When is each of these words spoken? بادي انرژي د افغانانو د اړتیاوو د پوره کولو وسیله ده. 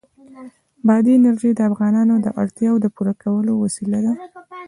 بادي 0.87 1.13
انرژي 1.17 1.51
د 1.55 1.59
افغانانو 1.69 2.15
د 2.25 2.27
اړتیاوو 2.41 2.81
د 2.83 2.87
پوره 2.95 3.13
کولو 3.23 3.51
وسیله 3.63 3.99
ده. 4.05 4.13